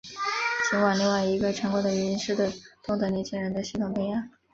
[0.67, 2.51] 尽管另外一个成功的原因是对
[2.81, 4.31] 东德年轻人的系统培养。